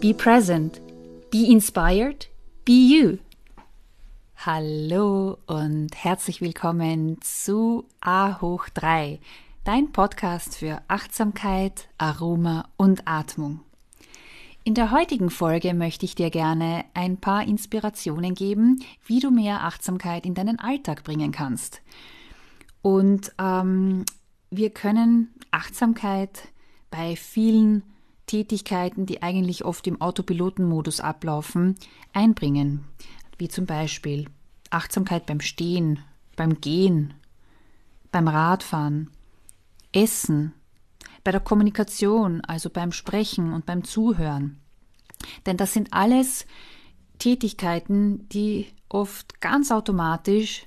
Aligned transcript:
Be 0.00 0.12
present. 0.12 0.82
Be 1.30 1.50
inspired. 1.50 2.26
Be 2.66 2.72
you. 2.72 3.18
Hallo 4.36 5.38
und 5.46 5.88
herzlich 5.94 6.42
willkommen 6.42 7.16
zu 7.22 7.86
A 8.00 8.38
hoch 8.42 8.68
3, 8.68 9.18
dein 9.64 9.92
Podcast 9.92 10.56
für 10.56 10.82
Achtsamkeit, 10.88 11.88
Aroma 11.96 12.68
und 12.76 13.08
Atmung. 13.08 13.60
In 14.64 14.74
der 14.74 14.90
heutigen 14.90 15.30
Folge 15.30 15.72
möchte 15.72 16.04
ich 16.04 16.14
dir 16.14 16.28
gerne 16.28 16.84
ein 16.92 17.16
paar 17.16 17.44
Inspirationen 17.44 18.34
geben, 18.34 18.84
wie 19.06 19.20
du 19.20 19.30
mehr 19.30 19.64
Achtsamkeit 19.64 20.26
in 20.26 20.34
deinen 20.34 20.58
Alltag 20.58 21.04
bringen 21.04 21.32
kannst. 21.32 21.80
Und 22.82 23.32
ähm, 23.38 24.04
wir 24.50 24.68
können 24.70 25.32
Achtsamkeit 25.50 26.48
bei 26.90 27.16
vielen 27.16 27.82
Tätigkeiten, 28.26 29.06
die 29.06 29.22
eigentlich 29.22 29.64
oft 29.64 29.86
im 29.86 30.00
Autopilotenmodus 30.00 31.00
ablaufen, 31.00 31.76
einbringen, 32.12 32.84
wie 33.38 33.48
zum 33.48 33.66
Beispiel 33.66 34.26
Achtsamkeit 34.70 35.26
beim 35.26 35.40
Stehen, 35.40 36.00
beim 36.34 36.60
Gehen, 36.60 37.14
beim 38.10 38.28
Radfahren, 38.28 39.10
Essen, 39.92 40.52
bei 41.24 41.32
der 41.32 41.40
Kommunikation, 41.40 42.40
also 42.42 42.70
beim 42.70 42.92
Sprechen 42.92 43.52
und 43.52 43.66
beim 43.66 43.84
Zuhören. 43.84 44.58
Denn 45.46 45.56
das 45.56 45.72
sind 45.72 45.92
alles 45.92 46.46
Tätigkeiten, 47.18 48.28
die 48.28 48.66
oft 48.88 49.40
ganz 49.40 49.70
automatisch 49.70 50.66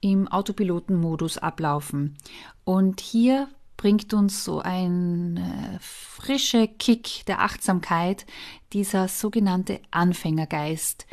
im 0.00 0.28
Autopilotenmodus 0.28 1.38
ablaufen. 1.38 2.16
Und 2.64 3.00
hier 3.00 3.48
bringt 3.84 4.14
uns 4.14 4.44
so 4.44 4.60
ein 4.60 5.36
äh, 5.36 5.78
frischer 5.78 6.66
Kick 6.66 7.26
der 7.26 7.42
Achtsamkeit, 7.42 8.24
dieser 8.72 9.08
sogenannte 9.08 9.78
Anfängergeist. 9.90 11.06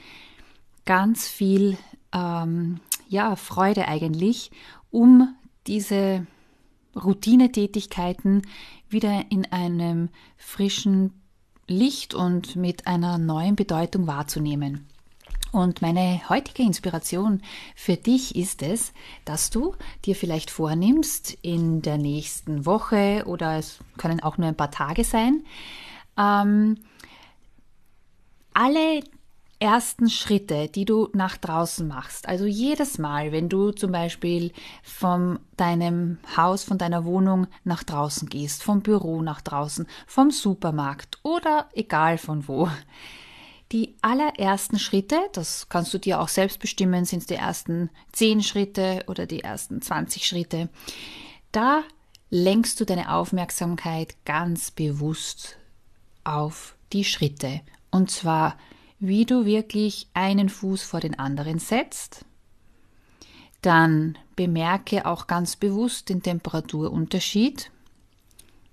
Ganz 0.86 1.28
viel 1.28 1.78
ähm, 2.14 2.80
ja, 3.10 3.36
Freude 3.36 3.90
eigentlich, 3.90 4.52
um 4.90 5.36
diese 5.68 6.26
Routinetätigkeiten 6.96 8.44
wieder 8.88 9.26
in 9.30 9.52
einem 9.52 10.08
frischen 10.38 11.12
Licht 11.68 12.14
und 12.14 12.56
mit 12.56 12.88
einer 12.88 13.18
neuen 13.18 13.58
Bedeutung 13.58 14.08
wahrzunehmen. 14.08 14.88
Und 15.52 15.82
meine 15.82 16.22
heutige 16.30 16.64
Inspiration 16.64 17.42
für 17.76 17.98
dich 17.98 18.36
ist 18.36 18.62
es, 18.64 18.94
dass 19.26 19.50
du 19.50 19.76
dir 20.06 20.16
vielleicht 20.16 20.50
vornimmst, 20.50 21.38
in 21.42 21.82
der 21.82 21.98
nächsten 21.98 22.66
Woche 22.66 23.24
oder 23.26 23.58
es 23.58 23.80
können 23.98 24.22
auch 24.22 24.38
nur 24.38 24.48
ein 24.48 24.56
paar 24.56 24.72
Tage 24.72 25.04
sein, 25.04 25.44
ähm, 26.18 26.78
alle 28.54 29.02
ersten 29.60 30.10
Schritte, 30.10 30.70
die 30.70 30.86
du 30.86 31.10
nach 31.14 31.38
draußen 31.38 31.88
machst, 31.88 32.28
also 32.28 32.46
jedes 32.46 32.98
Mal, 32.98 33.32
wenn 33.32 33.48
du 33.48 33.72
zum 33.72 33.92
Beispiel 33.92 34.52
von 34.82 35.40
deinem 35.56 36.18
Haus, 36.36 36.64
von 36.64 36.80
deiner 36.80 37.06
Wohnung 37.06 37.48
nach 37.64 37.84
draußen 37.84 38.28
gehst, 38.28 38.64
vom 38.64 38.82
Büro 38.82 39.22
nach 39.22 39.42
draußen, 39.42 39.86
vom 40.08 40.32
Supermarkt 40.32 41.20
oder 41.24 41.70
egal 41.74 42.18
von 42.18 42.48
wo, 42.48 42.70
die 43.72 43.96
allerersten 44.02 44.80
Schritte, 44.80 45.18
das 45.34 45.70
kannst 45.70 45.94
du 45.94 45.98
dir 45.98 46.20
auch 46.20 46.28
selbst 46.28 46.60
bestimmen, 46.60 47.06
sind 47.06 47.20
es 47.20 47.28
die 47.28 47.36
ersten 47.36 47.90
10 48.12 48.44
Schritte 48.44 49.04
oder 49.08 49.26
die 49.26 49.44
ersten 49.44 49.82
20 49.82 50.26
Schritte. 50.26 50.70
Da 51.52 51.84
lenkst 52.30 52.80
du 52.80 52.86
deine 52.86 53.14
Aufmerksamkeit 53.14 54.16
ganz 54.26 54.72
bewusst 54.72 55.58
auf 56.24 56.76
die 56.94 57.06
Schritte. 57.06 57.62
Und 57.92 58.12
zwar, 58.12 58.58
wie 59.00 59.26
du 59.26 59.46
wirklich 59.46 60.08
einen 60.14 60.50
Fuß 60.50 60.84
vor 60.84 61.00
den 61.00 61.18
anderen 61.18 61.60
setzt. 61.60 62.26
Dann 63.62 64.18
bemerke 64.36 65.06
auch 65.06 65.28
ganz 65.28 65.56
bewusst 65.56 66.10
den 66.10 66.24
Temperaturunterschied, 66.24 67.72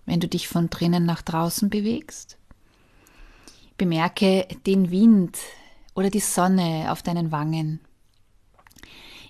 wenn 0.06 0.20
du 0.20 0.28
dich 0.28 0.48
von 0.48 0.70
drinnen 0.70 1.04
nach 1.04 1.22
draußen 1.22 1.68
bewegst. 1.68 2.38
Bemerke 3.78 4.46
den 4.66 4.90
Wind 4.90 5.38
oder 5.94 6.10
die 6.10 6.20
Sonne 6.20 6.88
auf 6.90 7.02
deinen 7.02 7.32
Wangen. 7.32 7.80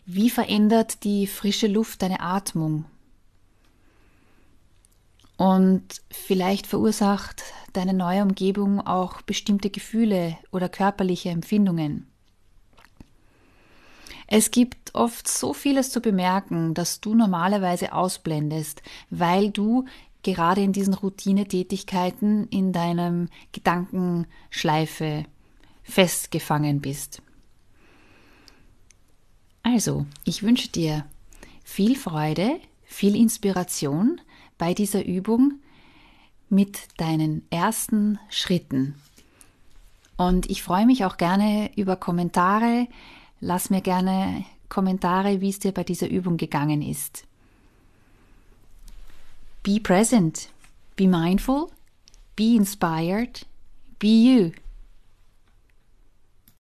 Wie 0.07 0.31
verändert 0.31 1.05
die 1.05 1.27
frische 1.27 1.67
Luft 1.67 2.03
deine 2.03 2.21
Atmung? 2.21 2.87
Und 5.37 5.85
vielleicht 6.11 6.67
verursacht 6.67 7.45
deine 7.75 7.93
neue 7.95 8.23
Umgebung 8.23 8.81
auch 8.81 9.23
bestimmte 9.23 9.71
Gefühle 9.71 10.37
oder 10.51 10.69
körperliche 10.69 11.29
Empfindungen. 11.29 12.09
Es 14.27 14.51
gibt 14.51 14.95
oft 14.95 15.27
so 15.29 15.55
vieles 15.55 15.91
zu 15.91 16.01
bemerken, 16.03 16.75
das 16.75 17.01
du 17.01 17.15
normalerweise 17.15 17.93
ausblendest, 17.93 18.83
weil 19.09 19.51
du 19.51 19.87
gerade 20.23 20.63
in 20.63 20.73
diesen 20.73 20.95
Routinetätigkeiten 20.95 22.49
in 22.49 22.73
deinem 22.73 23.29
Gedankenschleife 23.53 25.25
festgefangen 25.83 26.81
bist. 26.81 27.23
Also, 29.63 30.07
ich 30.25 30.43
wünsche 30.43 30.69
dir 30.69 31.05
viel 31.65 31.97
Freude, 31.97 32.59
viel 32.85 33.15
Inspiration 33.15 34.21
bei 34.57 34.75
dieser 34.75 35.05
Übung 35.05 35.61
mit 36.49 36.79
deinen 36.97 37.43
ersten 37.51 38.19
Schritten. 38.31 38.95
Und 40.17 40.51
ich 40.51 40.63
freue 40.63 40.87
mich 40.87 41.05
auch 41.05 41.17
gerne 41.17 41.71
über 41.77 41.97
Kommentare. 41.97 42.89
Lass 43.41 43.71
mir 43.71 43.83
gerne 43.83 44.45
Kommentare, 44.69 45.41
wie 45.41 45.51
es 45.51 45.59
dir 45.59 45.73
bei 45.73 45.85
dieser 45.85 46.09
Übung 46.09 46.37
gegangen 46.39 46.83
ist. 46.83 47.28
Be 49.69 49.79
present, 49.79 50.49
be 50.97 51.07
mindful, 51.07 51.73
be 52.37 52.57
inspired, 52.57 53.43
be 53.99 54.09
you. 54.09 54.55